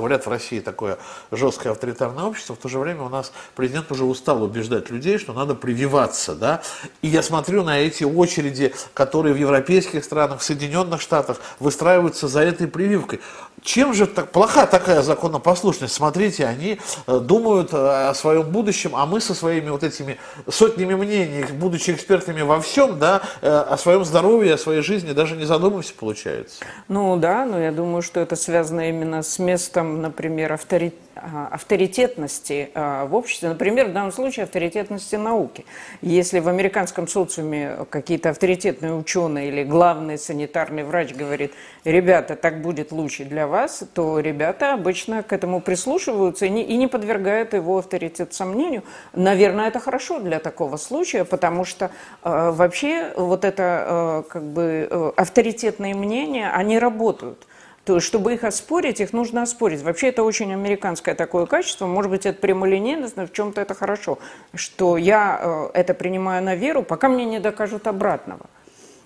[0.00, 0.96] Говорят, в России такое
[1.32, 5.32] жесткое авторитарное общество, в то же время у нас президент уже устал убеждать людей, что
[5.32, 6.62] надо прививаться, да.
[7.02, 12.42] И я смотрю на эти очереди, которые в европейских странах, в Соединенных Штатах выстраиваются за
[12.42, 13.18] этой прививкой.
[13.62, 15.94] Чем же так плоха такая законопослушность?
[15.94, 16.78] Смотрите, они
[17.08, 20.16] э, думают э, о своем будущем, а мы со своими вот этими
[20.48, 25.34] сотнями мнений, будучи экспертами во всем, да, э, о своем здоровье, о своей жизни даже
[25.34, 26.64] не задумываемся, получается.
[26.86, 32.70] Ну да, но я думаю, что это связано именно с местом, например, авторитета а, авторитетности
[32.74, 35.64] а, в обществе, например, в данном случае авторитетности науки.
[36.00, 42.92] Если в американском социуме какие-то авторитетные ученые или главный санитарный врач говорит, ребята, так будет
[42.92, 47.78] лучше для вас, то ребята обычно к этому прислушиваются и не, и не подвергают его
[47.78, 48.84] авторитет сомнению.
[49.12, 51.90] Наверное, это хорошо для такого случая, потому что
[52.22, 57.47] э, вообще вот это э, как бы э, авторитетные мнения, они работают.
[57.88, 59.80] То чтобы их оспорить, их нужно оспорить.
[59.80, 61.86] Вообще, это очень американское такое качество.
[61.86, 64.18] Может быть, это прямолинейность, но в чем-то это хорошо.
[64.52, 68.44] Что я э, это принимаю на веру, пока мне не докажут обратного.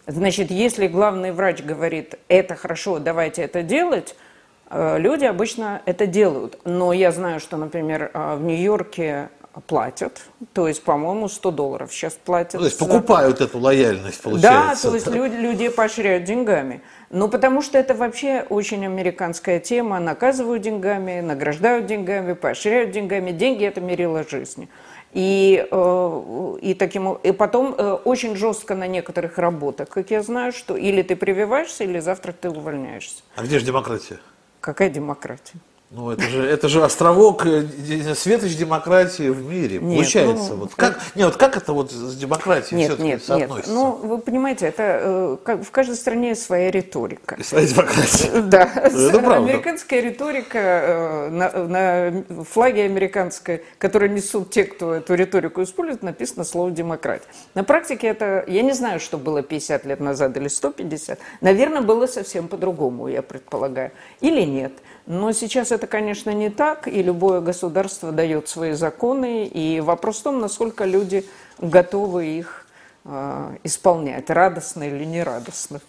[0.09, 4.17] Значит, если главный врач говорит, это хорошо, давайте это делать,
[4.69, 6.59] э, люди обычно это делают.
[6.65, 9.29] Но я знаю, что, например, э, в Нью-Йорке
[9.61, 10.23] платят,
[10.55, 12.61] то есть, по-моему, 100 долларов сейчас платят.
[12.61, 13.45] То есть покупают за...
[13.45, 14.85] эту лояльность, получается.
[14.85, 16.83] Да, то есть люди, люди поощряют деньгами.
[17.11, 20.01] Ну, потому что это вообще очень американская тема.
[20.01, 23.31] Наказывают деньгами, награждают деньгами, поощряют деньгами.
[23.33, 24.69] Деньги– это мерило жизни.
[25.13, 30.55] И, э, и, таким, и потом э, очень жестко на некоторых работах, как я знаю,
[30.55, 33.23] что или ты прививаешься, или завтра ты увольняешься.
[33.37, 34.21] А где же демократия?
[34.61, 35.59] Какая демократия?
[35.95, 37.67] Ну, это же, это же островок э,
[38.15, 39.79] светоч демократии в мире.
[39.79, 40.53] Нет, Получается.
[40.55, 43.71] Ну, вот как, нет, вот как это вот с демократией нет, все-таки нет, соотносится?
[43.71, 43.79] Нет.
[43.79, 47.35] Ну, вы понимаете, это э, как, в каждой стране своя риторика.
[47.35, 48.31] И своя демократия.
[48.43, 48.63] Да.
[48.63, 49.51] Это правда.
[49.51, 56.45] Американская риторика э, на, на флаге американской, которую несут те, кто эту риторику использует, написано
[56.45, 57.27] слово демократия.
[57.55, 61.19] На практике это, я не знаю, что было 50 лет назад или 150.
[61.43, 63.91] Наверное, было совсем по-другому, я предполагаю.
[64.23, 64.73] Или нет.
[65.07, 70.23] Но сейчас это, конечно, не так, и любое государство дает свои законы, и вопрос в
[70.23, 71.27] том, насколько люди
[71.59, 72.67] готовы их
[73.05, 75.81] э, исполнять, радостно или нерадостно.